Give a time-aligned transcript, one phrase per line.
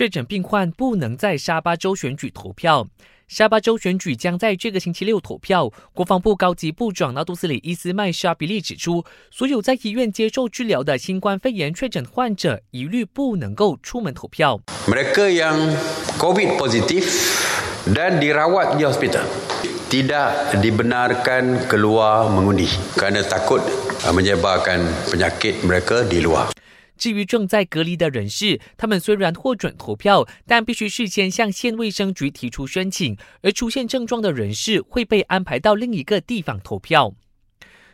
[0.00, 2.88] 确诊病患不能在沙巴州选举投票。
[3.28, 5.70] 沙巴州选举将在这个星期六投票。
[5.92, 14.58] 国防部高级部长纳杜斯里伊斯麦沙比利指出，所有在医院接受治疗的新冠肺炎确诊患者一律不能够出门投票。
[14.86, 15.76] Mereka yang
[16.16, 17.04] COVID positif
[17.92, 19.28] dan dirawat di hospital
[19.92, 22.64] tidak dibenarkan keluar mengundi
[22.96, 23.60] kerana takut
[24.08, 24.80] menyebarkan
[25.12, 26.48] penyakit mereka di luar.
[27.00, 33.16] 至于正在隔离的人士，他们虽然获准投票，但必须事先向县卫生局提出申请。
[33.40, 37.14] 而出现症状的人士会被安排到另一个地方投票。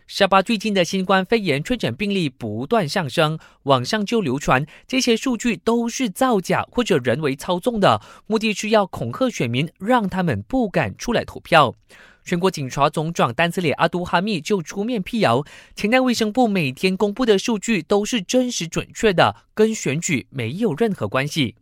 [0.09, 11.77] 沙巴最近的新冠肺炎确诊病例不断上升，网上就流传这些数据都是造假或者人为操纵的，目的是要恐吓选民，让他们不敢出来投票。
[12.27, 15.45] 全国警察总长丹斯里阿都哈密就出面辟谣，
[15.77, 21.55] 前代卫生部每天公布的数据都是真实准确的，跟选举没有任何关系。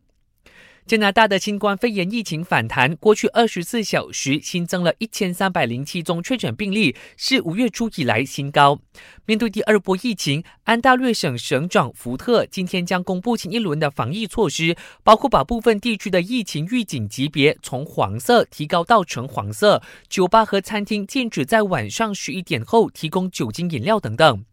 [0.87, 8.79] 加拿大的新冠肺炎疫情反弹，过去二十四小时新增了一千三百零七宗确诊病例，是五月初以来新高。
[9.24, 24.45] 面对第二波疫情，安大略省省长福特今天将公布新一轮的防疫措施，包括把部分地区的疫情预警级别从黄色提高到橙黄色，酒吧和餐厅禁止在晚上十一点后提供酒精饮料等等。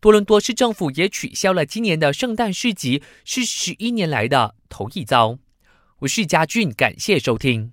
[0.00, 5.38] 多伦多市政府也取消了今年的圣诞市集，是十一年来的头一遭。
[6.00, 7.72] 我是嘉俊，感谢收听。